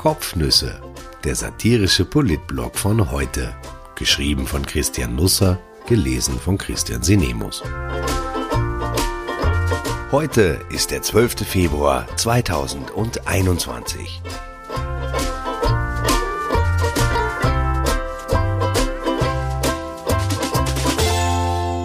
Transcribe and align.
Kopfnüsse, 0.00 0.80
der 1.24 1.34
satirische 1.34 2.06
Politblog 2.06 2.78
von 2.78 3.10
heute. 3.10 3.54
Geschrieben 3.96 4.46
von 4.46 4.64
Christian 4.64 5.14
Nusser, 5.14 5.58
gelesen 5.86 6.40
von 6.40 6.56
Christian 6.56 7.02
Sinemus. 7.02 7.62
Heute 10.10 10.58
ist 10.70 10.90
der 10.90 11.02
12. 11.02 11.46
Februar 11.46 12.06
2021. 12.16 14.22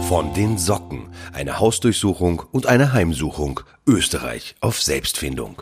Von 0.08 0.34
den 0.34 0.58
Socken, 0.58 1.10
eine 1.34 1.60
Hausdurchsuchung 1.60 2.44
und 2.54 2.66
eine 2.66 2.94
Heimsuchung, 2.94 3.60
Österreich 3.86 4.56
auf 4.62 4.82
Selbstfindung. 4.82 5.62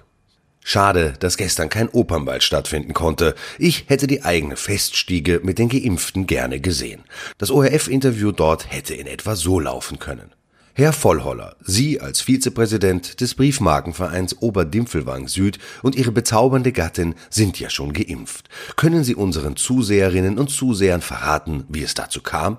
Schade, 0.63 1.13
dass 1.19 1.37
gestern 1.37 1.69
kein 1.69 1.89
Opernball 1.89 2.41
stattfinden 2.41 2.93
konnte. 2.93 3.35
Ich 3.59 3.85
hätte 3.87 4.07
die 4.07 4.23
eigene 4.23 4.55
Feststiege 4.55 5.41
mit 5.43 5.59
den 5.59 5.69
Geimpften 5.69 6.25
gerne 6.25 6.61
gesehen. 6.61 7.03
Das 7.37 7.51
ORF-Interview 7.51 8.31
dort 8.31 8.71
hätte 8.71 8.93
in 8.93 9.07
etwa 9.07 9.35
so 9.35 9.59
laufen 9.59 9.99
können. 9.99 10.31
Herr 10.75 10.93
Vollholler, 10.93 11.55
Sie 11.61 11.99
als 11.99 12.21
Vizepräsident 12.21 13.21
des 13.21 13.35
Briefmarkenvereins 13.35 14.41
Oberdimpfelwang 14.41 15.27
Süd 15.27 15.59
und 15.83 15.95
Ihre 15.95 16.11
bezaubernde 16.11 16.71
Gattin 16.71 17.13
sind 17.29 17.59
ja 17.59 17.69
schon 17.69 17.93
geimpft. 17.93 18.49
Können 18.75 19.03
Sie 19.03 19.13
unseren 19.13 19.55
Zuseherinnen 19.55 20.39
und 20.39 20.49
Zusehern 20.49 21.01
verraten, 21.01 21.65
wie 21.69 21.83
es 21.83 21.93
dazu 21.93 22.21
kam? 22.21 22.57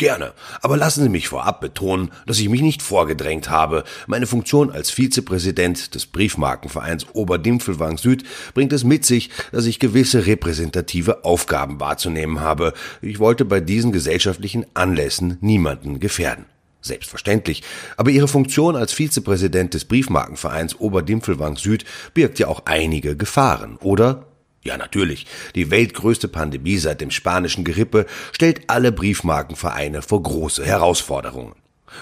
Gerne, 0.00 0.32
aber 0.62 0.78
lassen 0.78 1.02
Sie 1.02 1.10
mich 1.10 1.28
vorab 1.28 1.60
betonen, 1.60 2.10
dass 2.24 2.38
ich 2.38 2.48
mich 2.48 2.62
nicht 2.62 2.80
vorgedrängt 2.80 3.50
habe. 3.50 3.84
Meine 4.06 4.26
Funktion 4.26 4.70
als 4.70 4.88
Vizepräsident 4.88 5.94
des 5.94 6.06
Briefmarkenvereins 6.06 7.08
Oberdimpfelwang 7.12 7.98
Süd 7.98 8.24
bringt 8.54 8.72
es 8.72 8.82
mit 8.82 9.04
sich, 9.04 9.28
dass 9.52 9.66
ich 9.66 9.78
gewisse 9.78 10.24
repräsentative 10.24 11.26
Aufgaben 11.26 11.80
wahrzunehmen 11.80 12.40
habe. 12.40 12.72
Ich 13.02 13.18
wollte 13.18 13.44
bei 13.44 13.60
diesen 13.60 13.92
gesellschaftlichen 13.92 14.64
Anlässen 14.72 15.36
niemanden 15.42 16.00
gefährden. 16.00 16.46
Selbstverständlich. 16.80 17.62
Aber 17.98 18.08
Ihre 18.08 18.26
Funktion 18.26 18.76
als 18.76 18.94
Vizepräsident 18.94 19.74
des 19.74 19.84
Briefmarkenvereins 19.84 20.80
Oberdimpfelwang 20.80 21.58
Süd 21.58 21.84
birgt 22.14 22.38
ja 22.38 22.48
auch 22.48 22.62
einige 22.64 23.18
Gefahren, 23.18 23.76
oder? 23.82 24.29
Ja, 24.62 24.76
natürlich. 24.76 25.26
Die 25.54 25.70
weltgrößte 25.70 26.28
Pandemie 26.28 26.76
seit 26.76 27.00
dem 27.00 27.10
spanischen 27.10 27.64
Gerippe 27.64 28.06
stellt 28.32 28.68
alle 28.68 28.92
Briefmarkenvereine 28.92 30.02
vor 30.02 30.22
große 30.22 30.64
Herausforderungen. 30.64 31.54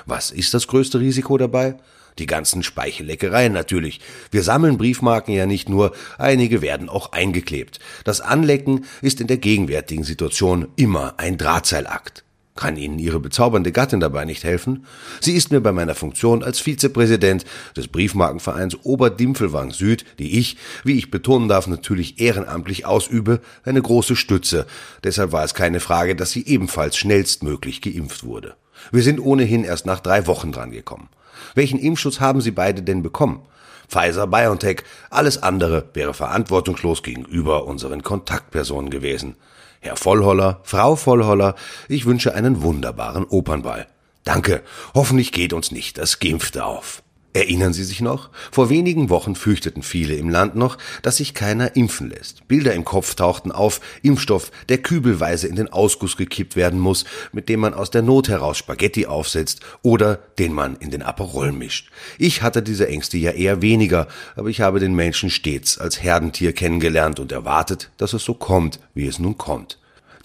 Was 0.07 0.31
ist 0.31 0.55
das 0.55 0.67
größte 0.67 0.99
Risiko 0.99 1.39
dabei? 1.39 1.77
Die 2.19 2.27
ganzen 2.27 2.65
Speichelleckereien 2.65 3.53
natürlich. 3.53 4.01
Wir 4.33 4.43
sammeln 4.43 4.77
Briefmarken 4.77 5.35
ja 5.35 5.47
nicht 5.47 5.69
nur, 5.69 5.95
einige 6.19 6.61
werden 6.63 6.89
auch 6.89 7.13
eingeklebt. 7.13 7.79
Das 8.03 8.21
Anlecken 8.21 8.87
ist 9.03 9.21
in 9.21 9.29
der 9.29 9.37
gegenwärtigen 9.37 10.03
Situation 10.03 10.67
immer 10.75 11.15
ein 11.19 11.39
Drahtseilakt. 11.39 12.25
Kann 12.59 12.77
Ihnen 12.77 12.99
Ihre 12.99 13.21
bezaubernde 13.21 13.71
Gattin 13.71 14.01
dabei 14.01 14.25
nicht 14.25 14.43
helfen? 14.43 14.85
Sie 15.21 15.35
ist 15.35 15.53
mir 15.53 15.61
bei 15.61 15.71
meiner 15.71 15.95
Funktion 15.95 16.43
als 16.43 16.59
Vizepräsident 16.59 17.45
des 17.77 17.87
Briefmarkenvereins 17.87 18.79
Oberdimpfelwang 18.83 19.71
Süd, 19.71 20.05
die 20.19 20.41
ich, 20.41 20.57
wie 20.83 20.99
ich 20.99 21.13
betonen 21.13 21.49
darf, 21.49 21.69
natürlich 21.69 22.21
ehrenamtlich 22.21 22.85
ausübe, 22.85 23.41
eine 23.63 23.81
große 23.81 24.17
Stütze. 24.17 24.67
Deshalb 25.05 25.31
war 25.31 25.45
es 25.45 25.55
keine 25.55 25.79
Frage, 25.79 26.17
dass 26.17 26.33
sie 26.33 26.49
ebenfalls 26.49 26.97
schnellstmöglich 26.97 27.81
geimpft 27.81 28.25
wurde. 28.25 28.57
Wir 28.91 29.05
sind 29.05 29.21
ohnehin 29.21 29.63
erst 29.63 29.87
nach 29.87 30.01
drei 30.01 30.27
Wochen 30.27 30.51
drangekommen. 30.51 31.11
Welchen 31.55 31.79
Impfschutz 31.79 32.19
haben 32.19 32.41
Sie 32.41 32.51
beide 32.51 32.83
denn 32.83 33.05
bekommen? 33.05 33.43
Pfizer 33.89 34.27
BioNTech, 34.27 34.83
alles 35.11 35.41
andere 35.41 35.91
wäre 35.95 36.13
verantwortungslos 36.13 37.05
gegenüber 37.05 37.69
unseren 37.69 38.03
Kontaktpersonen 38.03 38.91
gewesen. 38.91 39.37
Herr 39.81 39.97
Vollholler, 39.97 40.61
Frau 40.65 40.97
Vollholler, 40.97 41.55
ich 41.89 42.07
wünsche 42.07 42.35
einen 42.35 42.63
wunderbaren 42.63 43.25
Opernball. 43.25 43.87
Danke, 44.25 44.63
hoffentlich 44.95 45.33
geht 45.33 45.53
uns 45.53 45.71
nicht 45.71 45.99
das 45.99 46.19
Gimpfte 46.19 46.65
auf. 46.65 47.03
Erinnern 47.35 47.75
Sie 47.75 47.85
sich 47.85 48.01
noch? 48.01 48.31
Vor 48.51 48.71
wenigen 48.71 49.11
Wochen 49.11 49.35
fürchteten 49.35 49.83
viele 49.83 50.15
im 50.15 50.31
Land 50.31 50.57
noch, 50.57 50.79
dass 51.03 51.19
sich 51.19 51.35
keiner 51.35 51.77
impfen 51.77 52.09
lässt. 52.09 52.49
Bilder 52.49 52.73
im 52.73 52.87
Kopf 52.87 53.15
tauchten 53.15 53.53
auf, 53.53 53.83
Impfstoff, 54.03 54.51
der 54.71 54.79
kübelweise 54.79 55.47
in 55.47 55.55
den 55.55 55.71
Ausguss 55.71 56.17
gekippt 56.17 56.57
werden 56.57 56.81
muss, 56.81 57.05
mit 57.33 57.51
dem 57.51 57.61
man 57.61 57.75
aus 57.75 57.91
der 57.91 58.01
Not 58.01 58.29
heraus 58.29 58.57
Spaghetti 58.57 59.05
aufsetzt 59.05 59.61
oder 59.83 60.17
den 60.39 60.55
man 60.55 60.77
in 60.77 60.91
den 60.91 61.03
Aperol 61.03 61.53
mischt. 61.53 61.91
Ich 62.17 62.41
hatte 62.41 62.63
diese 62.63 62.89
Ängste 62.89 63.19
ja 63.19 63.33
eher 63.33 63.61
weniger, 63.61 64.09
aber 64.35 64.49
ich 64.49 64.63
habe 64.63 64.81
den 64.81 64.95
Menschen 64.95 65.29
stets 65.29 65.77
als 65.77 66.03
Herdentier 66.03 66.55
kennengelernt 66.55 67.21
und 67.21 67.31
erwartet, 67.31 67.91
dass 67.99 68.15
es 68.15 68.25
so 68.25 68.33
kommt, 68.33 68.81
wie 68.95 69.07
es 69.07 69.19
nun 69.19 69.37
kommt. 69.37 69.79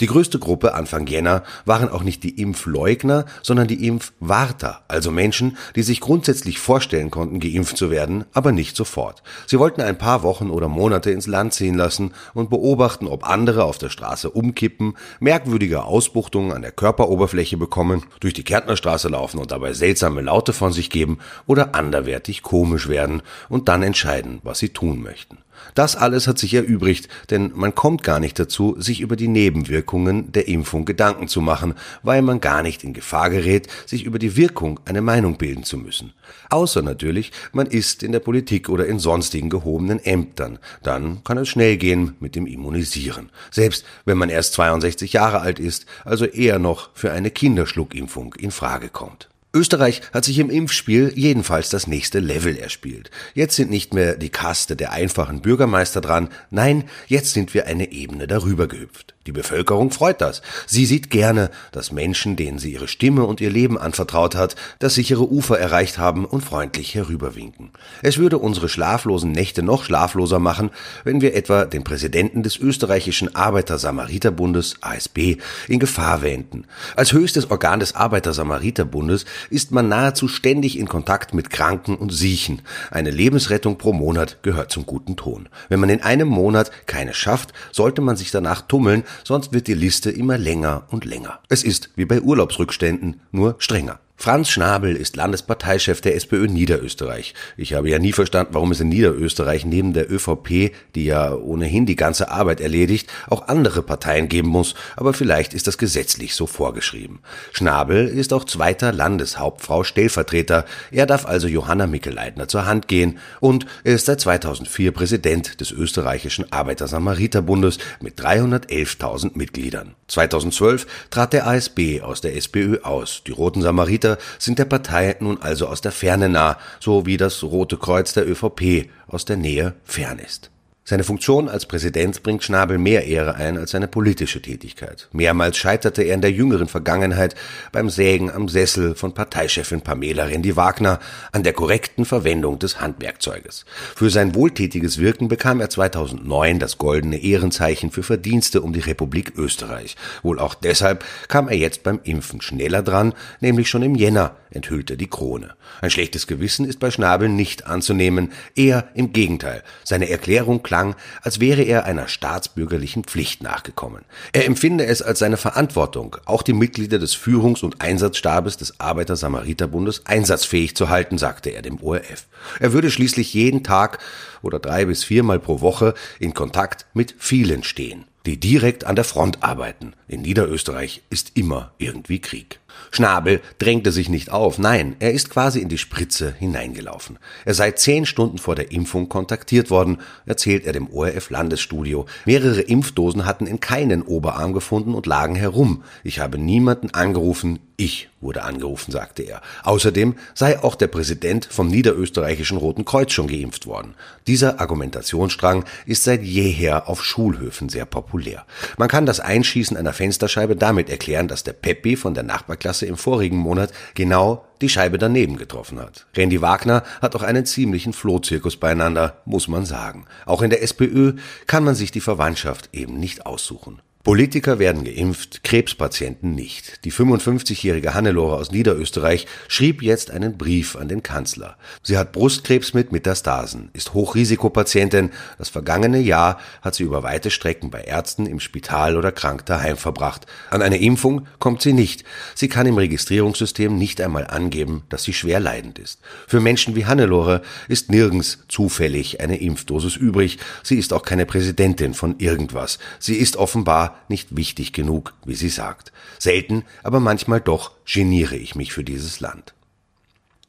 Die 0.04 0.08
größte 0.08 0.38
Gruppe 0.38 0.74
Anfang 0.74 1.08
Jänner 1.08 1.44
waren 1.64 1.88
auch 1.88 2.04
nicht 2.04 2.24
die 2.24 2.42
Impfleugner, 2.42 3.24
sondern 3.42 3.70
die 3.70 3.88
Impfwarter, 3.88 4.82
also 4.90 5.12
Menschen, 5.12 5.56
die 5.78 5.82
sich 5.82 6.02
grundsätzlich 6.02 6.60
vorstellen 6.60 7.10
konnten, 7.10 7.40
geimpft 7.40 7.78
zu 7.78 7.90
werden, 7.90 8.26
aber 8.34 8.52
nicht 8.52 8.76
sofort. 8.76 9.24
Sie 9.48 9.60
wollten 9.60 9.80
ein 9.80 9.98
paar 9.98 10.22
Wochen 10.22 10.50
oder 10.50 10.68
Monate 10.68 11.10
ins 11.10 11.26
Land 11.26 11.54
ziehen 11.54 11.76
lassen 11.76 12.12
und 12.34 12.50
beobachten, 12.50 13.08
ob 13.08 13.26
andere 13.26 13.64
auf 13.64 13.78
der 13.78 13.88
Straße 13.88 14.30
umkippen, 14.30 14.98
merkwürdige 15.22 15.86
Ausbuchtungen 15.86 16.52
an 16.52 16.64
der 16.64 16.74
Körperoberfläche 16.74 17.56
bekommen, 17.56 18.04
durch 18.20 18.34
die 18.34 18.44
Kärntnerstraße 18.44 19.08
laufen 19.08 19.40
und 19.40 19.54
dabei 19.54 19.72
seltsame 19.72 20.20
Laute 20.20 20.52
von 20.52 20.74
sich 20.74 20.90
geben 20.90 21.20
oder 21.48 21.76
anderwertig 21.76 22.42
komisch 22.42 22.90
werden 22.90 23.22
und 23.48 23.70
dann 23.70 23.84
entscheiden, 23.84 24.42
was 24.44 24.60
sie 24.60 24.68
tun 24.68 25.02
möchten. 25.02 25.38
Das 25.76 25.96
alles 25.96 26.28
hat 26.28 26.38
sich 26.38 26.54
erübrigt, 26.54 27.08
denn 27.30 27.52
man 27.56 27.76
kommt 27.76 28.04
gar 28.04 28.20
nicht 28.20 28.38
dazu, 28.40 28.76
sich 28.80 29.02
über 29.02 29.16
die 29.16 29.28
Nebenwirkungen 29.28 30.32
der 30.32 30.48
Impfung 30.48 30.86
Gedanken 30.86 31.28
zu 31.28 31.42
machen, 31.42 31.74
weil 32.02 32.22
man 32.22 32.40
gar 32.40 32.64
nicht 32.64 32.84
in 32.84 32.94
Gefahr 32.94 33.30
gerät, 33.30 33.68
sich 33.86 34.04
über 34.04 34.20
die 34.20 34.36
Wirkung 34.36 34.80
eine 34.86 35.02
Meinung 35.02 35.38
bilden 35.38 35.64
zu 35.64 35.78
müssen. 35.78 36.14
Außer 36.50 36.82
natürlich, 36.82 37.32
man 37.52 37.68
ist 37.68 38.04
in 38.04 38.12
der 38.12 38.20
Politik 38.20 38.70
oder 38.70 38.86
in 38.86 39.00
sonstigen 39.00 39.50
gehobenen 39.50 40.00
Ämtern. 40.00 40.60
Dann 40.84 41.24
kann 41.24 41.38
es 41.38 41.50
schnell 41.50 41.78
gehen 41.78 42.16
mit 42.20 42.36
dem 42.36 42.46
Immunisieren. 42.46 43.30
Selbst 43.52 43.86
wenn 44.06 44.18
man 44.18 44.30
erst 44.30 44.54
62 44.54 45.14
Jahre 45.14 45.42
alt 45.42 45.60
ist, 45.60 45.86
also 46.06 46.26
eher 46.26 46.60
noch 46.60 46.90
für 46.94 47.12
eine 47.12 47.32
Kinderschluckimpfung 47.32 48.36
in 48.36 48.52
Frage 48.52 48.90
kommt. 48.90 49.30
Österreich 49.56 50.02
hat 50.12 50.26
sich 50.26 50.40
im 50.40 50.50
Impfspiel 50.50 51.12
jedenfalls 51.16 51.70
das 51.70 51.86
nächste 51.86 52.20
Level 52.20 52.58
erspielt. 52.58 53.12
Jetzt 53.36 53.56
sind 53.56 53.70
nicht 53.70 53.94
mehr 53.94 54.16
die 54.16 54.30
Kaste 54.30 54.76
der 54.76 54.92
einfachen 54.92 55.42
Bürgermeister 55.42 56.02
dran, 56.02 56.30
nein, 56.50 56.86
jetzt 57.08 57.34
sind 57.34 57.54
wir 57.54 57.68
eine 57.68 57.92
Ebene 57.92 58.26
darüber 58.26 58.68
gehüpft. 58.68 59.13
Die 59.26 59.32
Bevölkerung 59.32 59.92
freut 59.92 60.20
das. 60.20 60.42
Sie 60.68 60.86
sieht 60.86 61.10
gerne, 61.10 61.50
dass 61.72 61.94
Menschen, 61.94 62.36
denen 62.36 62.60
sie 62.60 62.74
ihre 62.74 62.90
Stimme 62.90 63.24
und 63.24 63.40
ihr 63.40 63.50
Leben 63.50 63.78
anvertraut 63.78 64.36
hat, 64.36 64.56
das 64.80 64.96
sichere 64.96 65.32
Ufer 65.32 65.58
erreicht 65.58 65.98
haben 65.98 66.26
und 66.26 66.42
freundlich 66.42 66.94
herüberwinken. 66.94 67.72
Es 68.02 68.18
würde 68.18 68.38
unsere 68.38 68.68
schlaflosen 68.68 69.32
Nächte 69.32 69.64
noch 69.64 69.86
schlafloser 69.86 70.40
machen, 70.40 70.72
wenn 71.06 71.22
wir 71.22 71.36
etwa 71.36 71.64
den 71.64 71.86
Präsidenten 71.86 72.44
des 72.44 72.58
österreichischen 72.58 73.34
Arbeiter-Samariter-Bundes 73.34 74.76
ASB 74.82 75.38
in 75.70 75.80
Gefahr 75.80 76.22
wähnten. 76.22 76.66
Als 76.98 77.14
höchstes 77.14 77.50
Organ 77.50 77.80
des 77.80 77.96
Arbeiter-Samariter-Bundes 77.96 79.24
ist 79.50 79.72
man 79.72 79.88
nahezu 79.88 80.28
ständig 80.28 80.78
in 80.78 80.90
Kontakt 80.90 81.34
mit 81.34 81.50
Kranken 81.50 81.96
und 81.96 82.12
Siechen. 82.12 82.62
Eine 82.92 83.12
Lebensrettung 83.12 83.78
pro 83.78 83.94
Monat 83.94 84.44
gehört 84.44 84.72
zum 84.72 84.86
guten 84.86 85.16
Ton. 85.16 85.48
Wenn 85.70 85.80
man 85.80 85.90
in 85.90 86.02
einem 86.02 86.28
Monat 86.28 86.72
keine 86.88 87.14
schafft, 87.14 87.54
sollte 87.72 88.02
man 88.02 88.18
sich 88.18 88.32
danach 88.32 88.62
tummeln, 88.62 89.04
sonst 89.24 89.54
wird 89.54 89.68
die 89.68 89.74
Liste 89.74 90.12
immer 90.12 90.38
länger 90.38 90.88
und 90.90 91.06
länger. 91.06 91.40
Es 91.50 91.64
ist 91.64 91.90
wie 91.96 92.06
bei 92.06 92.22
Urlaubsrückständen, 92.22 93.22
nur 93.32 93.56
strenger. 93.60 94.00
Franz 94.24 94.52
Schnabel 94.52 94.96
ist 94.96 95.18
Landesparteichef 95.18 96.00
der 96.00 96.16
SPÖ 96.16 96.48
Niederösterreich. 96.48 97.34
Ich 97.58 97.74
habe 97.74 97.90
ja 97.90 98.00
nie 98.00 98.14
verstanden, 98.14 98.54
warum 98.54 98.72
es 98.72 98.80
in 98.80 98.88
Niederösterreich 98.88 99.66
neben 99.66 99.92
der 99.92 100.10
ÖVP, 100.10 100.72
die 100.96 101.04
ja 101.04 101.34
ohnehin 101.36 101.86
die 101.86 101.98
ganze 101.98 102.32
Arbeit 102.32 102.62
erledigt, 102.62 103.12
auch 103.30 103.50
andere 103.50 103.84
Parteien 103.84 104.30
geben 104.30 104.48
muss, 104.48 104.76
aber 104.96 105.14
vielleicht 105.14 105.54
ist 105.54 105.68
das 105.68 105.78
gesetzlich 105.78 106.36
so 106.36 106.48
vorgeschrieben. 106.48 107.20
Schnabel 107.52 108.08
ist 108.08 108.32
auch 108.32 108.46
zweiter 108.46 108.94
Landeshauptfrau 108.94 109.84
Stellvertreter. 109.84 110.64
Er 110.90 111.06
darf 111.06 111.26
also 111.26 111.50
Johanna 111.50 111.86
Mikl-Leitner 111.86 112.48
zur 112.48 112.66
Hand 112.66 112.88
gehen 112.88 113.20
und 113.42 113.66
er 113.84 113.96
ist 113.96 114.06
seit 114.06 114.22
2004 114.22 114.94
Präsident 114.94 115.60
des 115.60 115.72
österreichischen 115.72 116.50
Arbeiter-Samariter-Bundes 116.50 117.78
mit 118.00 118.22
311.000 118.22 119.32
Mitgliedern. 119.34 119.96
2012 120.08 120.88
trat 121.10 121.34
der 121.34 121.46
ASB 121.46 122.02
aus 122.02 122.22
der 122.22 122.38
SPÖ 122.38 122.78
aus. 122.84 123.24
Die 123.28 123.32
Roten 123.32 123.62
Samariter 123.62 124.13
sind 124.40 124.60
der 124.60 124.66
Partei 124.66 125.16
nun 125.20 125.42
also 125.42 125.68
aus 125.68 125.82
der 125.82 125.92
Ferne 125.92 126.30
nah, 126.30 126.58
so 126.80 127.06
wie 127.06 127.18
das 127.18 127.44
Rote 127.44 127.78
Kreuz 127.78 128.14
der 128.14 128.28
ÖVP 128.28 128.90
aus 129.08 129.26
der 129.26 129.38
Nähe 129.38 129.74
fern 129.84 130.20
ist. 130.20 130.53
Seine 130.86 131.06
Funktion 131.06 131.48
als 131.48 131.66
Präsident 131.66 132.24
bringt 132.24 132.44
Schnabel 132.44 132.78
mehr 132.78 133.08
Ehre 133.08 133.36
ein 133.36 133.58
als 133.58 133.72
seine 133.72 133.88
politische 133.88 134.42
Tätigkeit. 134.42 135.08
Mehrmals 135.14 135.56
scheiterte 135.56 136.04
er 136.04 136.14
in 136.14 136.20
der 136.20 136.34
jüngeren 136.34 136.68
Vergangenheit 136.68 137.36
beim 137.72 137.90
Sägen 137.90 138.30
am 138.30 138.50
Sessel 138.50 138.94
von 138.94 139.14
Parteichefin 139.14 139.80
Pamela 139.80 140.26
Rendi-Wagner 140.26 141.00
an 141.32 141.44
der 141.44 141.54
korrekten 141.54 142.04
Verwendung 142.04 142.60
des 142.60 142.82
Handwerkzeuges. 142.82 143.64
Für 143.96 144.10
sein 144.10 144.36
wohltätiges 144.36 144.98
Wirken 144.98 145.30
bekam 145.30 145.62
er 145.62 145.70
2009 145.70 146.60
das 146.60 146.78
goldene 146.78 147.24
Ehrenzeichen 147.24 147.90
für 147.90 148.04
Verdienste 148.04 148.62
um 148.62 148.74
die 148.74 148.82
Republik 148.82 149.38
Österreich. 149.38 149.96
Wohl 150.22 150.38
auch 150.38 150.54
deshalb 150.54 151.06
kam 151.30 151.48
er 151.48 151.56
jetzt 151.56 151.84
beim 151.84 152.02
Impfen 152.04 152.42
schneller 152.42 152.84
dran, 152.84 153.14
nämlich 153.40 153.70
schon 153.70 153.84
im 153.84 153.96
Jänner, 153.96 154.36
enthüllte 154.52 154.98
die 154.98 155.10
Krone. 155.10 155.56
Ein 155.82 155.92
schlechtes 155.92 156.28
Gewissen 156.28 156.66
ist 156.66 156.80
bei 156.80 156.92
Schnabel 156.92 157.30
nicht 157.30 157.68
anzunehmen, 157.68 158.34
eher 158.56 158.90
im 158.96 159.14
Gegenteil. 159.14 159.64
Seine 159.86 160.10
Erklärung 160.10 160.62
klang, 160.74 160.96
als 161.22 161.40
wäre 161.40 161.62
er 161.62 161.86
einer 161.86 162.08
staatsbürgerlichen 162.08 163.04
Pflicht 163.04 163.44
nachgekommen. 163.44 164.06
Er 164.32 164.48
empfinde 164.48 164.88
es 164.88 165.04
als 165.04 165.20
seine 165.20 165.38
Verantwortung, 165.38 166.18
auch 166.26 166.42
die 166.42 166.54
Mitglieder 166.54 166.98
des 166.98 167.14
Führungs- 167.16 167.62
und 167.62 167.80
Einsatzstabes 167.80 168.58
des 168.58 168.80
Arbeiter-Samariter-Bundes 168.80 170.02
einsatzfähig 170.06 170.76
zu 170.76 170.90
halten, 170.90 171.20
sagte 171.20 171.52
er 171.52 171.62
dem 171.62 171.80
ORF. 171.80 172.26
Er 172.60 172.74
würde 172.74 172.90
schließlich 172.90 173.36
jeden 173.36 173.64
Tag 173.64 174.00
oder 174.42 174.58
drei 174.58 174.86
bis 174.86 175.04
viermal 175.04 175.40
pro 175.40 175.62
Woche 175.62 175.94
in 176.18 176.34
Kontakt 176.34 176.88
mit 176.96 177.14
vielen 177.20 177.64
stehen, 177.64 178.06
die 178.26 178.40
direkt 178.40 178.84
an 178.84 178.96
der 178.96 179.06
Front 179.06 179.44
arbeiten. 179.44 179.94
In 180.08 180.24
Niederösterreich 180.24 181.04
ist 181.12 181.34
immer 181.36 181.72
irgendwie 181.78 182.20
Krieg. 182.20 182.60
Schnabel 182.92 183.42
drängte 183.60 183.92
sich 183.92 184.10
nicht 184.10 184.32
auf, 184.32 184.60
nein, 184.60 184.96
er 185.00 185.12
ist 185.12 185.30
quasi 185.30 185.60
in 185.60 185.70
die 185.70 185.78
Spritze 185.78 186.34
hineingelaufen. 186.38 187.20
Er 187.46 187.54
sei 187.54 187.72
zehn 187.72 188.06
Stunden 188.06 188.38
vor 188.38 188.56
der 188.56 188.72
Impfung 188.72 189.10
kontaktiert 189.10 189.70
worden, 189.70 190.00
erzählt 190.26 190.66
er 190.66 190.74
dem 190.74 190.90
ORF 190.90 191.30
Landesstudio. 191.30 192.06
Mehrere 192.26 192.62
Impfdosen 192.62 193.26
hatten 193.26 193.48
in 193.48 193.60
keinen 193.60 194.04
Oberarm 194.04 194.54
gefunden 194.54 194.94
und 194.94 195.06
lagen 195.06 195.36
herum. 195.36 195.84
Ich 196.04 196.20
habe 196.20 196.38
niemanden 196.38 196.94
angerufen, 196.94 197.60
ich 197.76 198.10
wurde 198.22 198.44
angerufen, 198.44 198.92
sagte 198.92 199.24
er. 199.24 199.42
Außerdem 199.64 200.16
sei 200.34 200.62
auch 200.64 200.76
der 200.76 200.88
Präsident 200.88 201.46
vom 201.46 201.68
niederösterreichischen 201.68 202.58
Roten 202.58 202.86
Kreuz 202.86 203.12
schon 203.12 203.28
geimpft 203.28 203.66
worden. 203.66 203.96
Dieser 204.28 204.62
Argumentationsstrang 204.62 205.66
ist 205.86 206.04
seit 206.04 206.22
jeher 206.22 206.88
auf 206.88 207.04
Schulhöfen 207.04 207.70
sehr 207.70 207.86
populär. 207.86 208.46
Man 208.78 208.90
kann 208.90 209.06
das 209.06 209.20
Einschießen 209.20 209.76
einer 209.76 209.94
Fensterscheibe 209.94 210.56
damit 210.56 210.90
erklären, 210.90 211.28
dass 211.28 211.44
der 211.44 211.54
Peppi 211.54 211.96
von 211.96 212.14
der 212.14 212.24
Nachbarklasse 212.64 212.86
im 212.86 212.98
vorigen 212.98 213.38
Monat 213.38 213.72
genau 213.94 214.46
die 214.62 214.70
Scheibe 214.70 214.98
daneben 214.98 215.38
getroffen 215.38 215.80
hat. 215.80 216.06
Randy 216.16 216.42
Wagner 216.42 216.84
hat 217.02 217.16
auch 217.16 217.22
einen 217.22 217.46
ziemlichen 217.46 217.94
Flohzirkus 217.94 218.58
beieinander, 218.58 219.22
muss 219.26 219.48
man 219.48 219.66
sagen. 219.66 220.06
Auch 220.26 220.42
in 220.42 220.50
der 220.50 220.64
SPÖ 220.64 221.14
kann 221.48 221.64
man 221.64 221.76
sich 221.76 221.92
die 221.92 222.02
Verwandtschaft 222.02 222.70
eben 222.72 223.00
nicht 223.00 223.26
aussuchen. 223.26 223.82
Politiker 224.04 224.60
werden 224.60 224.84
geimpft, 224.84 225.46
Krebspatienten 225.46 226.36
nicht. 226.36 226.84
Die 226.84 226.92
55-jährige 226.92 227.94
Hannelore 227.94 228.36
aus 228.36 228.52
Niederösterreich 228.52 229.28
schrieb 229.48 229.82
jetzt 229.82 230.12
einen 230.12 230.38
Brief 230.38 230.76
an 230.76 230.90
den 230.90 231.04
Kanzler. 231.04 231.56
Sie 231.84 231.98
hat 231.98 232.12
Brustkrebs 232.12 232.74
mit 232.74 232.92
Metastasen, 232.92 233.70
ist 233.72 233.94
Hochrisikopatientin. 233.94 235.12
Das 235.38 235.48
vergangene 235.48 236.00
Jahr 236.00 236.38
hat 236.62 236.76
sie 236.76 236.84
über 236.84 237.02
weite 237.04 237.32
Strecken 237.32 237.70
bei 237.70 237.80
Ärzten 237.80 238.26
im 238.26 238.42
Spital 238.42 238.98
oder 238.98 239.14
krank 239.14 239.46
daheim 239.46 239.78
verbracht. 239.78 240.26
An 240.50 240.62
eine 240.62 240.82
Impfung 240.82 241.26
kommt 241.40 241.62
sie 241.62 241.72
nicht. 241.72 242.04
Sie 242.36 242.50
kann 242.50 242.68
im 242.68 242.76
Registrierungssystem 242.76 243.78
nicht 243.78 244.02
einmal 244.02 244.28
angeben, 244.28 244.84
dass 244.90 245.04
sie 245.04 245.14
schwer 245.14 245.40
leidend 245.40 245.80
ist. 245.80 246.02
Für 246.28 246.42
Menschen 246.42 246.76
wie 246.76 246.86
Hannelore 246.86 247.42
ist 247.70 247.90
nirgends 247.90 248.40
zufällig 248.50 249.22
eine 249.22 249.40
Impfdosis 249.40 249.96
übrig. 249.96 250.40
Sie 250.62 250.78
ist 250.78 250.92
auch 250.92 251.04
keine 251.04 251.26
Präsidentin 251.26 251.94
von 251.94 252.20
irgendwas. 252.20 252.80
Sie 253.00 253.16
ist 253.16 253.38
offenbar 253.38 253.93
nicht 254.08 254.36
wichtig 254.36 254.74
genug, 254.74 255.14
wie 255.26 255.36
sie 255.36 255.50
sagt. 255.50 255.92
Selten, 256.20 256.64
aber 256.84 257.00
manchmal 257.00 257.42
doch 257.42 257.72
geniere 257.86 258.36
ich 258.36 258.56
mich 258.56 258.74
für 258.74 258.84
dieses 258.84 259.20
Land. 259.20 259.54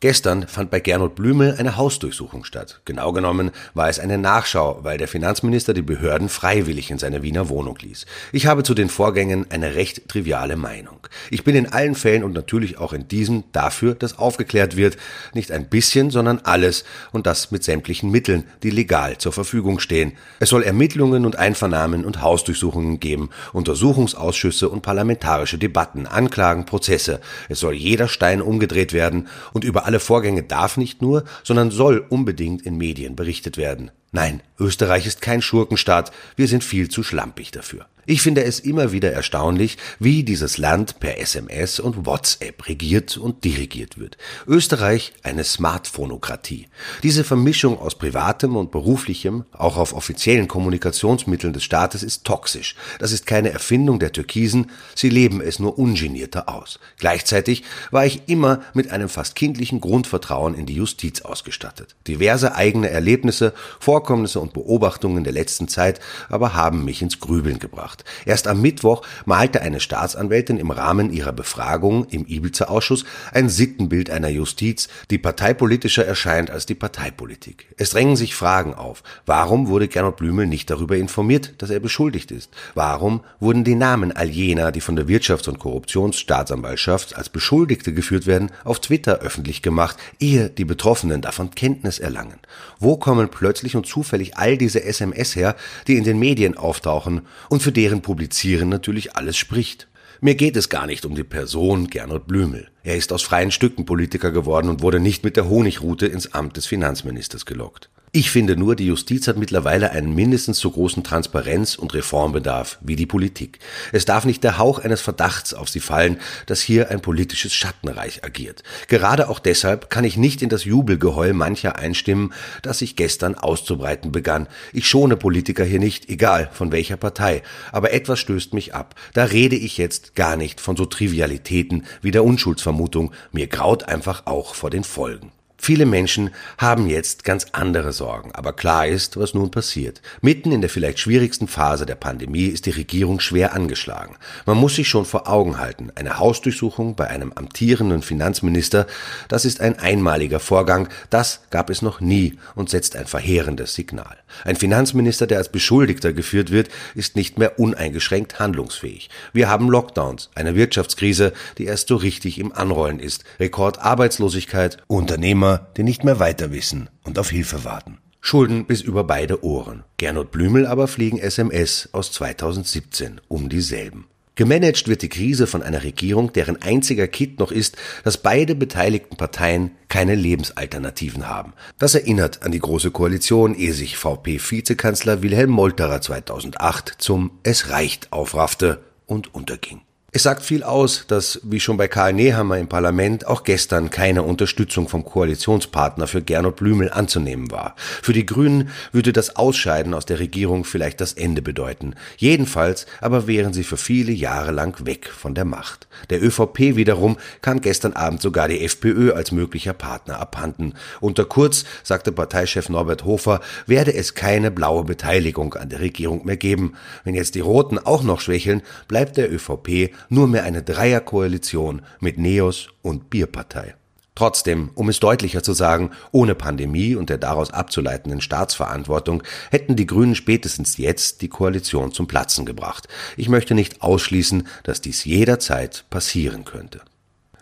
Gestern 0.04 0.46
fand 0.46 0.70
bei 0.70 0.80
Gernot 0.80 1.14
Blümel 1.14 1.54
eine 1.58 1.78
Hausdurchsuchung 1.78 2.44
statt. 2.44 2.82
Genau 2.84 3.14
genommen 3.14 3.52
war 3.72 3.88
es 3.88 3.98
eine 3.98 4.18
Nachschau, 4.18 4.80
weil 4.82 4.98
der 4.98 5.08
Finanzminister 5.08 5.72
die 5.72 5.80
Behörden 5.80 6.28
freiwillig 6.28 6.90
in 6.90 6.98
seine 6.98 7.22
Wiener 7.22 7.48
Wohnung 7.48 7.78
ließ. 7.80 8.04
Ich 8.30 8.44
habe 8.44 8.64
zu 8.64 8.74
den 8.74 8.90
Vorgängen 8.90 9.46
eine 9.50 9.76
recht 9.76 10.06
triviale 10.10 10.56
Meinung. 10.56 10.98
Ich 11.30 11.42
bin 11.42 11.56
in 11.56 11.72
allen 11.72 11.94
Fällen 11.94 12.22
und 12.22 12.34
natürlich 12.34 12.76
auch 12.76 12.92
in 12.92 13.08
diesem 13.08 13.44
dafür, 13.52 13.94
dass 13.94 14.18
aufgeklärt 14.18 14.76
wird, 14.76 14.98
nicht 15.32 15.50
ein 15.50 15.70
bisschen, 15.70 16.10
sondern 16.10 16.38
alles 16.40 16.84
und 17.12 17.26
das 17.26 17.50
mit 17.50 17.64
sämtlichen 17.64 18.10
Mitteln, 18.10 18.44
die 18.62 18.68
legal 18.68 19.16
zur 19.16 19.32
Verfügung 19.32 19.78
stehen. 19.78 20.12
Es 20.38 20.50
soll 20.50 20.64
Ermittlungen 20.64 21.24
und 21.24 21.36
Einvernahmen 21.36 22.04
und 22.04 22.20
Hausdurchsuchungen 22.20 23.00
geben, 23.00 23.30
Untersuchungsausschüsse 23.54 24.68
und 24.68 24.82
parlamentarische 24.82 25.56
Debatten, 25.56 26.06
Anklagen, 26.06 26.66
Prozesse. 26.66 27.22
Es 27.48 27.60
soll 27.60 27.72
jeder 27.72 28.08
Stein 28.08 28.42
umgedreht 28.42 28.92
werden 28.92 29.28
und 29.54 29.64
über 29.64 29.86
alle 29.86 29.93
alle 29.94 30.00
Vorgänge 30.00 30.42
darf 30.42 30.76
nicht 30.76 31.02
nur, 31.02 31.22
sondern 31.44 31.70
soll 31.70 32.04
unbedingt 32.08 32.62
in 32.62 32.76
Medien 32.76 33.14
berichtet 33.14 33.56
werden. 33.56 33.92
Nein, 34.10 34.42
Österreich 34.58 35.06
ist 35.06 35.22
kein 35.22 35.40
Schurkenstaat, 35.40 36.10
wir 36.34 36.48
sind 36.48 36.64
viel 36.64 36.88
zu 36.88 37.04
schlampig 37.04 37.52
dafür. 37.52 37.86
Ich 38.06 38.20
finde 38.20 38.44
es 38.44 38.60
immer 38.60 38.92
wieder 38.92 39.12
erstaunlich, 39.12 39.78
wie 39.98 40.24
dieses 40.24 40.58
Land 40.58 41.00
per 41.00 41.18
SMS 41.18 41.80
und 41.80 42.04
WhatsApp 42.04 42.68
regiert 42.68 43.16
und 43.16 43.44
dirigiert 43.44 43.98
wird. 43.98 44.18
Österreich 44.46 45.14
eine 45.22 45.42
Smartphonokratie. 45.42 46.68
Diese 47.02 47.24
Vermischung 47.24 47.78
aus 47.78 47.96
privatem 47.96 48.56
und 48.56 48.70
beruflichem, 48.70 49.44
auch 49.52 49.78
auf 49.78 49.94
offiziellen 49.94 50.48
Kommunikationsmitteln 50.48 51.54
des 51.54 51.64
Staates, 51.64 52.02
ist 52.02 52.24
toxisch. 52.24 52.76
Das 52.98 53.10
ist 53.10 53.24
keine 53.26 53.50
Erfindung 53.50 53.98
der 53.98 54.12
Türkisen, 54.12 54.70
sie 54.94 55.08
leben 55.08 55.40
es 55.40 55.58
nur 55.58 55.78
ungenierter 55.78 56.50
aus. 56.50 56.78
Gleichzeitig 56.98 57.64
war 57.90 58.04
ich 58.04 58.22
immer 58.26 58.60
mit 58.74 58.90
einem 58.90 59.08
fast 59.08 59.34
kindlichen 59.34 59.80
Grundvertrauen 59.80 60.54
in 60.54 60.66
die 60.66 60.74
Justiz 60.74 61.22
ausgestattet. 61.22 61.96
Diverse 62.06 62.54
eigene 62.54 62.90
Erlebnisse, 62.90 63.54
Vorkommnisse 63.80 64.40
und 64.40 64.52
Beobachtungen 64.52 65.24
der 65.24 65.32
letzten 65.32 65.68
Zeit 65.68 66.00
aber 66.28 66.52
haben 66.52 66.84
mich 66.84 67.00
ins 67.00 67.18
Grübeln 67.18 67.58
gebracht 67.58 67.93
gemacht. 67.94 68.04
Erst 68.26 68.48
am 68.48 68.60
Mittwoch 68.60 69.02
malte 69.24 69.62
eine 69.62 69.80
Staatsanwältin 69.80 70.58
im 70.58 70.70
Rahmen 70.70 71.12
ihrer 71.12 71.32
Befragung 71.32 72.06
im 72.10 72.26
Ibiza-Ausschuss 72.26 73.04
ein 73.32 73.48
Sittenbild 73.48 74.10
einer 74.10 74.28
Justiz, 74.28 74.88
die 75.10 75.18
parteipolitischer 75.18 76.04
erscheint 76.06 76.50
als 76.50 76.66
die 76.66 76.74
Parteipolitik. 76.74 77.66
Es 77.76 77.90
drängen 77.90 78.16
sich 78.16 78.34
Fragen 78.34 78.74
auf. 78.74 79.02
Warum 79.26 79.68
wurde 79.68 79.88
Gernot 79.88 80.16
Blümel 80.16 80.46
nicht 80.46 80.70
darüber 80.70 80.96
informiert, 80.96 81.54
dass 81.58 81.70
er 81.70 81.80
beschuldigt 81.80 82.30
ist? 82.30 82.50
Warum 82.74 83.20
wurden 83.40 83.64
die 83.64 83.74
Namen 83.74 84.12
all 84.12 84.28
jener, 84.28 84.72
die 84.72 84.80
von 84.80 84.96
der 84.96 85.06
Wirtschafts- 85.06 85.48
und 85.48 85.58
Korruptionsstaatsanwaltschaft 85.58 87.16
als 87.16 87.28
Beschuldigte 87.28 87.92
geführt 87.92 88.26
werden, 88.26 88.50
auf 88.64 88.80
Twitter 88.80 89.20
öffentlich 89.20 89.62
gemacht, 89.62 89.96
ehe 90.18 90.50
die 90.50 90.64
Betroffenen 90.64 91.20
davon 91.20 91.50
Kenntnis 91.50 91.98
erlangen? 91.98 92.38
Wo 92.78 92.96
kommen 92.96 93.28
plötzlich 93.28 93.76
und 93.76 93.86
zufällig 93.86 94.36
all 94.36 94.56
diese 94.56 94.82
SMS 94.82 95.36
her, 95.36 95.56
die 95.86 95.96
in 95.96 96.04
den 96.04 96.18
Medien 96.18 96.56
auftauchen 96.56 97.22
und 97.48 97.62
für 97.62 97.72
die 97.72 97.83
deren 97.84 98.00
Publizieren 98.00 98.70
natürlich 98.70 99.14
alles 99.14 99.36
spricht. 99.36 99.88
Mir 100.22 100.36
geht 100.36 100.56
es 100.56 100.70
gar 100.70 100.86
nicht 100.86 101.04
um 101.04 101.14
die 101.14 101.22
Person 101.22 101.88
Gernot 101.88 102.26
Blümel. 102.26 102.68
Er 102.82 102.96
ist 102.96 103.12
aus 103.12 103.22
freien 103.22 103.50
Stücken 103.50 103.84
Politiker 103.84 104.30
geworden 104.30 104.70
und 104.70 104.80
wurde 104.80 105.00
nicht 105.00 105.22
mit 105.22 105.36
der 105.36 105.50
Honigroute 105.50 106.06
ins 106.06 106.32
Amt 106.32 106.56
des 106.56 106.64
Finanzministers 106.64 107.44
gelockt. 107.44 107.90
Ich 108.16 108.30
finde 108.30 108.56
nur, 108.56 108.76
die 108.76 108.86
Justiz 108.86 109.26
hat 109.26 109.38
mittlerweile 109.38 109.90
einen 109.90 110.14
mindestens 110.14 110.60
so 110.60 110.70
großen 110.70 111.02
Transparenz- 111.02 111.74
und 111.74 111.94
Reformbedarf 111.94 112.78
wie 112.80 112.94
die 112.94 113.06
Politik. 113.06 113.58
Es 113.90 114.04
darf 114.04 114.24
nicht 114.24 114.44
der 114.44 114.56
Hauch 114.56 114.78
eines 114.78 115.00
Verdachts 115.00 115.52
auf 115.52 115.68
sie 115.68 115.80
fallen, 115.80 116.20
dass 116.46 116.60
hier 116.60 116.92
ein 116.92 117.00
politisches 117.00 117.52
Schattenreich 117.52 118.22
agiert. 118.22 118.62
Gerade 118.86 119.28
auch 119.28 119.40
deshalb 119.40 119.90
kann 119.90 120.04
ich 120.04 120.16
nicht 120.16 120.42
in 120.42 120.48
das 120.48 120.62
Jubelgeheul 120.62 121.32
mancher 121.32 121.74
einstimmen, 121.74 122.32
das 122.62 122.78
sich 122.78 122.94
gestern 122.94 123.34
auszubreiten 123.34 124.12
begann. 124.12 124.46
Ich 124.72 124.86
schone 124.86 125.16
Politiker 125.16 125.64
hier 125.64 125.80
nicht, 125.80 126.08
egal 126.08 126.50
von 126.52 126.70
welcher 126.70 126.96
Partei. 126.96 127.42
Aber 127.72 127.92
etwas 127.92 128.20
stößt 128.20 128.54
mich 128.54 128.76
ab. 128.76 128.94
Da 129.14 129.24
rede 129.24 129.56
ich 129.56 129.76
jetzt 129.76 130.14
gar 130.14 130.36
nicht 130.36 130.60
von 130.60 130.76
so 130.76 130.86
Trivialitäten 130.86 131.82
wie 132.00 132.12
der 132.12 132.22
Unschuldsvermutung. 132.24 133.10
Mir 133.32 133.48
graut 133.48 133.82
einfach 133.88 134.26
auch 134.26 134.54
vor 134.54 134.70
den 134.70 134.84
Folgen. 134.84 135.32
Viele 135.64 135.86
Menschen 135.86 136.28
haben 136.58 136.88
jetzt 136.88 137.24
ganz 137.24 137.46
andere 137.52 137.94
Sorgen, 137.94 138.32
aber 138.32 138.52
klar 138.52 138.86
ist, 138.86 139.16
was 139.16 139.32
nun 139.32 139.50
passiert. 139.50 140.02
Mitten 140.20 140.52
in 140.52 140.60
der 140.60 140.68
vielleicht 140.68 140.98
schwierigsten 140.98 141.48
Phase 141.48 141.86
der 141.86 141.94
Pandemie 141.94 142.48
ist 142.48 142.66
die 142.66 142.70
Regierung 142.70 143.18
schwer 143.18 143.54
angeschlagen. 143.54 144.16
Man 144.44 144.58
muss 144.58 144.74
sich 144.74 144.90
schon 144.90 145.06
vor 145.06 145.26
Augen 145.26 145.56
halten, 145.56 145.90
eine 145.94 146.18
Hausdurchsuchung 146.18 146.96
bei 146.96 147.06
einem 147.06 147.32
amtierenden 147.32 148.02
Finanzminister, 148.02 148.86
das 149.28 149.46
ist 149.46 149.62
ein 149.62 149.78
einmaliger 149.78 150.38
Vorgang, 150.38 150.90
das 151.08 151.40
gab 151.48 151.70
es 151.70 151.80
noch 151.80 151.98
nie 152.02 152.34
und 152.54 152.68
setzt 152.68 152.94
ein 152.94 153.06
verheerendes 153.06 153.72
Signal. 153.74 154.18
Ein 154.44 154.56
Finanzminister, 154.56 155.26
der 155.26 155.38
als 155.38 155.48
Beschuldigter 155.48 156.12
geführt 156.12 156.50
wird, 156.50 156.68
ist 156.94 157.16
nicht 157.16 157.38
mehr 157.38 157.58
uneingeschränkt 157.58 158.38
handlungsfähig. 158.38 159.08
Wir 159.32 159.48
haben 159.48 159.70
Lockdowns, 159.70 160.28
eine 160.34 160.56
Wirtschaftskrise, 160.56 161.32
die 161.56 161.64
erst 161.64 161.88
so 161.88 161.96
richtig 161.96 162.38
im 162.38 162.52
Anrollen 162.52 162.98
ist, 162.98 163.24
Rekordarbeitslosigkeit, 163.40 164.76
Unternehmer, 164.88 165.53
die 165.58 165.82
nicht 165.82 166.04
mehr 166.04 166.18
weiter 166.18 166.52
wissen 166.52 166.88
und 167.02 167.18
auf 167.18 167.30
Hilfe 167.30 167.64
warten. 167.64 167.98
Schulden 168.20 168.64
bis 168.64 168.80
über 168.80 169.04
beide 169.04 169.44
Ohren. 169.44 169.84
Gernot 169.98 170.30
Blümel 170.30 170.66
aber 170.66 170.88
fliegen 170.88 171.18
SMS 171.18 171.90
aus 171.92 172.10
2017 172.12 173.20
um 173.28 173.48
dieselben. 173.48 174.06
Gemanagt 174.36 174.88
wird 174.88 175.02
die 175.02 175.08
Krise 175.08 175.46
von 175.46 175.62
einer 175.62 175.84
Regierung, 175.84 176.32
deren 176.32 176.60
einziger 176.60 177.06
Kit 177.06 177.38
noch 177.38 177.52
ist, 177.52 177.76
dass 178.02 178.18
beide 178.18 178.56
beteiligten 178.56 179.16
Parteien 179.16 179.70
keine 179.88 180.16
Lebensalternativen 180.16 181.28
haben. 181.28 181.52
Das 181.78 181.94
erinnert 181.94 182.42
an 182.42 182.50
die 182.50 182.58
Große 182.58 182.90
Koalition, 182.90 183.54
ehe 183.54 183.72
sich 183.72 183.96
VP-Vizekanzler 183.96 185.22
Wilhelm 185.22 185.50
Molterer 185.50 186.00
2008 186.00 186.96
zum 186.98 187.38
Es 187.44 187.70
reicht 187.70 188.12
aufraffte 188.12 188.82
und 189.06 189.34
unterging. 189.34 189.82
Es 190.16 190.22
sagt 190.22 190.44
viel 190.44 190.62
aus, 190.62 191.06
dass, 191.08 191.40
wie 191.42 191.58
schon 191.58 191.76
bei 191.76 191.88
Karl 191.88 192.12
Nehammer 192.12 192.58
im 192.58 192.68
Parlament, 192.68 193.26
auch 193.26 193.42
gestern 193.42 193.90
keine 193.90 194.22
Unterstützung 194.22 194.88
vom 194.88 195.04
Koalitionspartner 195.04 196.06
für 196.06 196.22
Gernot 196.22 196.54
Blümel 196.54 196.88
anzunehmen 196.92 197.50
war. 197.50 197.74
Für 197.76 198.12
die 198.12 198.24
Grünen 198.24 198.68
würde 198.92 199.12
das 199.12 199.34
Ausscheiden 199.34 199.92
aus 199.92 200.06
der 200.06 200.20
Regierung 200.20 200.64
vielleicht 200.64 201.00
das 201.00 201.14
Ende 201.14 201.42
bedeuten. 201.42 201.96
Jedenfalls 202.16 202.86
aber 203.00 203.26
wären 203.26 203.52
sie 203.52 203.64
für 203.64 203.76
viele 203.76 204.12
Jahre 204.12 204.52
lang 204.52 204.86
weg 204.86 205.10
von 205.10 205.34
der 205.34 205.44
Macht. 205.44 205.88
Der 206.10 206.22
ÖVP 206.22 206.76
wiederum 206.76 207.16
kam 207.42 207.60
gestern 207.60 207.94
Abend 207.94 208.22
sogar 208.22 208.46
die 208.46 208.64
FPÖ 208.64 209.14
als 209.14 209.32
möglicher 209.32 209.72
Partner 209.72 210.20
abhanden. 210.20 210.74
Unter 211.00 211.24
Kurz, 211.24 211.64
sagte 211.82 212.12
Parteichef 212.12 212.68
Norbert 212.68 213.04
Hofer, 213.04 213.40
werde 213.66 213.92
es 213.92 214.14
keine 214.14 214.52
blaue 214.52 214.84
Beteiligung 214.84 215.54
an 215.54 215.70
der 215.70 215.80
Regierung 215.80 216.24
mehr 216.24 216.36
geben. 216.36 216.74
Wenn 217.02 217.16
jetzt 217.16 217.34
die 217.34 217.40
Roten 217.40 217.80
auch 217.80 218.04
noch 218.04 218.20
schwächeln, 218.20 218.62
bleibt 218.86 219.16
der 219.16 219.32
ÖVP 219.32 219.90
nur 220.08 220.28
mehr 220.28 220.44
eine 220.44 220.62
Dreierkoalition 220.62 221.82
mit 222.00 222.18
Neos 222.18 222.68
und 222.82 223.10
Bierpartei. 223.10 223.74
Trotzdem, 224.14 224.70
um 224.74 224.88
es 224.88 225.00
deutlicher 225.00 225.42
zu 225.42 225.54
sagen, 225.54 225.90
ohne 226.12 226.36
Pandemie 226.36 226.94
und 226.94 227.10
der 227.10 227.18
daraus 227.18 227.50
abzuleitenden 227.50 228.20
Staatsverantwortung 228.20 229.24
hätten 229.50 229.74
die 229.74 229.86
Grünen 229.86 230.14
spätestens 230.14 230.76
jetzt 230.76 231.22
die 231.22 231.28
Koalition 231.28 231.90
zum 231.90 232.06
Platzen 232.06 232.46
gebracht. 232.46 232.86
Ich 233.16 233.28
möchte 233.28 233.54
nicht 233.54 233.82
ausschließen, 233.82 234.46
dass 234.62 234.80
dies 234.80 235.04
jederzeit 235.04 235.84
passieren 235.90 236.44
könnte. 236.44 236.82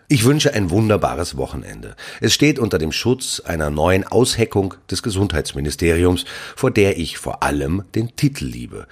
Ich 0.09 0.25
wünsche 0.25 0.53
ein 0.53 0.69
wunderbares 0.69 1.37
Wochenende. 1.37 1.95
Es 2.21 2.33
steht 2.33 2.59
unter 2.59 2.77
dem 2.77 2.91
Schutz 2.91 3.39
einer 3.39 3.69
neuen 3.69 4.05
Ausheckung 4.05 4.73
des 4.89 5.01
Gesundheitsministeriums, 5.01 6.25
vor 6.55 6.71
der 6.71 6.97
ich 6.97 7.17
vor 7.17 7.41
allem 7.41 7.83
den 7.95 8.13
Titel 8.15 8.45
liebe. 8.45 8.87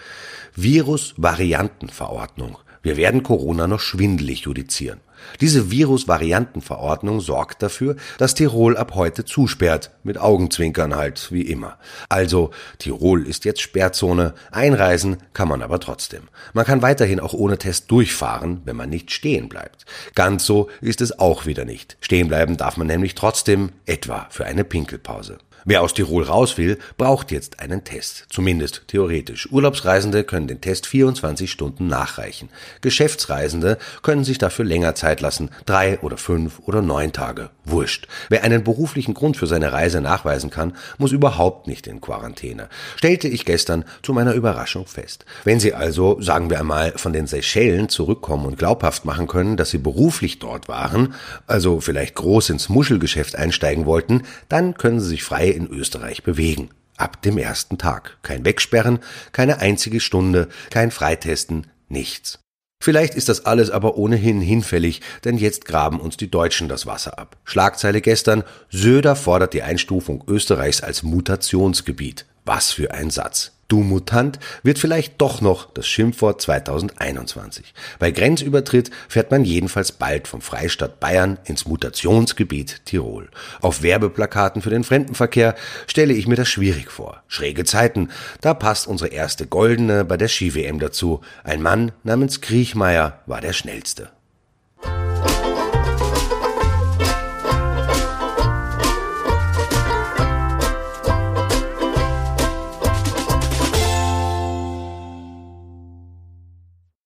Virus-Variantenverordnung. 0.56 2.58
Wir 2.84 2.98
werden 2.98 3.24
Corona 3.24 3.68
noch 3.68 3.80
schwindelig 3.80 4.42
judizieren. 4.42 5.00
Diese 5.40 5.72
Virus-Variantenverordnung 5.72 7.22
sorgt 7.22 7.62
dafür, 7.62 7.96
dass 8.18 8.34
Tirol 8.34 8.76
ab 8.76 8.96
heute 8.96 9.24
zusperrt, 9.24 9.92
mit 10.04 10.18
Augenzwinkern 10.18 10.96
halt, 10.96 11.32
wie 11.32 11.44
immer. 11.44 11.78
Also, 12.10 12.52
Tirol 12.80 13.28
ist 13.28 13.46
jetzt 13.46 13.62
Sperrzone, 13.62 14.34
einreisen 14.52 15.18
kann 15.34 15.48
man 15.48 15.62
aber 15.62 15.80
trotzdem. 15.80 16.24
Man 16.54 16.66
kann 16.66 16.82
weiterhin 16.82 17.20
auch 17.20 17.34
ohne 17.34 17.58
Test 17.58 17.92
durchfahren, 17.92 18.62
wenn 18.66 18.76
man 18.76 18.90
nicht 18.90 19.12
stehen 19.12 19.48
bleibt. 19.48 19.86
Ganz 20.16 20.46
so 20.46 20.70
ist 20.82 21.02
es 21.02 21.20
auch 21.20 21.46
wieder 21.46 21.66
nicht. 21.66 21.98
Stehen 22.02 22.28
bleiben 22.28 22.58
darf 22.58 22.78
man 22.78 22.88
nämlich 22.88 23.16
trotzdem, 23.16 23.72
etwa 23.86 24.28
für 24.30 24.46
eine 24.46 24.64
Pinkelpause. 24.64 25.38
Wer 25.64 25.84
aus 25.84 25.94
Tirol 25.94 26.24
raus 26.24 26.58
will, 26.58 26.80
braucht 26.98 27.32
jetzt 27.32 27.60
einen 27.60 27.84
Test. 27.84 28.26
Zumindest 28.30 28.84
theoretisch. 28.88 29.48
Urlaubsreisende 29.52 30.24
können 30.24 30.48
den 30.48 30.62
Test 30.62 30.88
24 30.88 31.52
Stunden 31.52 31.88
nachreichen. 31.88 32.50
Geschäftsreisende 32.82 33.78
können 34.02 34.24
sich 34.24 34.40
dafür 34.40 34.66
länger 34.66 34.96
Zeit 34.96 35.22
lassen. 35.22 35.50
Drei 35.66 36.00
oder 36.00 36.18
fünf 36.18 36.60
oder 36.66 36.82
neun 36.82 37.14
Tage. 37.14 37.50
Wurscht. 37.64 38.08
Wer 38.30 38.44
einen 38.44 38.64
beruflichen 38.64 39.14
Grund 39.14 39.38
für 39.38 39.46
seine 39.46 39.72
Reise 39.72 40.02
nachweisen 40.02 40.50
kann, 40.50 40.74
muss 40.98 41.12
überhaupt 41.12 41.68
nicht 41.68 41.86
in 41.86 42.02
Quarantäne. 42.02 42.68
Stellte 42.96 43.28
ich 43.28 43.46
gestern 43.46 43.86
zu 44.02 44.14
meiner 44.14 44.34
Überraschung 44.34 44.88
fest. 44.88 45.26
Wenn 45.44 45.60
Sie 45.60 45.76
also, 45.76 46.20
sagen 46.22 46.50
wir 46.50 46.60
einmal, 46.60 46.94
von 46.96 47.14
den 47.14 47.28
Seychellen 47.28 47.88
zurückkommen 47.88 48.48
und 48.48 48.58
glaubhaft 48.58 49.06
machen 49.06 49.28
können, 49.28 49.58
dass 49.58 49.70
Sie 49.70 49.78
beruflich 49.78 50.40
dort 50.40 50.68
waren, 50.68 51.14
also 51.46 51.82
vielleicht 51.82 52.16
groß 52.16 52.50
ins 52.50 52.70
Muschelgeschäft 52.70 53.36
einsteigen 53.36 53.86
wollten, 53.86 54.24
dann 54.50 54.74
können 54.74 55.00
Sie 55.00 55.10
sich 55.10 55.24
in 55.56 55.68
Österreich 55.68 56.24
bewegen. 56.24 56.70
Ab 56.98 57.22
dem 57.22 57.38
ersten 57.38 57.78
Tag. 57.78 58.18
Kein 58.22 58.46
Wegsperren, 58.46 59.00
keine 59.32 59.60
einzige 59.60 60.00
Stunde, 60.00 60.50
kein 60.70 60.92
Freitesten, 60.92 61.68
nichts. 61.90 62.40
Vielleicht 62.82 63.14
ist 63.14 63.30
das 63.30 63.46
alles 63.46 63.70
aber 63.70 63.96
ohnehin 63.98 64.42
hinfällig, 64.42 65.02
denn 65.24 65.38
jetzt 65.38 65.66
graben 65.66 66.00
uns 66.00 66.18
die 66.18 66.32
Deutschen 66.32 66.68
das 66.68 66.88
Wasser 66.88 67.20
ab. 67.20 67.38
Schlagzeile 67.44 68.02
gestern, 68.02 68.44
Söder 68.70 69.16
fordert 69.16 69.54
die 69.54 69.62
Einstufung 69.62 70.24
Österreichs 70.28 70.82
als 70.82 71.04
Mutationsgebiet. 71.04 72.26
Was 72.44 72.72
für 72.72 72.92
ein 72.92 73.12
Satz. 73.12 73.52
Du 73.72 73.84
Mutant 73.84 74.38
wird 74.64 74.80
vielleicht 74.80 75.22
doch 75.22 75.40
noch 75.40 75.72
das 75.72 75.88
Schimpfwort 75.88 76.42
2021. 76.42 77.74
Bei 78.00 78.12
Grenzübertritt 78.12 78.92
fährt 79.08 79.32
man 79.32 79.46
jedenfalls 79.46 79.94
bald 79.94 80.28
vom 80.28 80.42
Freistaat 80.42 81.00
Bayern 81.00 81.40
ins 81.46 81.66
Mutationsgebiet 81.66 82.82
Tirol. 82.84 83.30
Auf 83.62 83.82
Werbeplakaten 83.82 84.62
für 84.62 84.72
den 84.72 84.84
Fremdenverkehr 84.84 85.56
stelle 85.88 86.12
ich 86.12 86.28
mir 86.28 86.36
das 86.36 86.50
schwierig 86.50 86.92
vor. 86.92 87.24
Schräge 87.30 87.64
Zeiten. 87.64 88.10
Da 88.42 88.54
passt 88.54 88.88
unsere 88.88 89.12
erste 89.12 89.48
Goldene 89.48 90.04
bei 90.04 90.18
der 90.18 90.28
Ski-WM 90.28 90.80
dazu. 90.80 91.22
Ein 91.46 91.62
Mann 91.62 91.94
namens 92.04 92.42
Kriechmeier 92.42 93.22
war 93.26 93.40
der 93.40 93.54
schnellste. 93.54 94.10